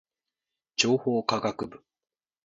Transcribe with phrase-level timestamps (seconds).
[0.77, 1.83] 情報科学部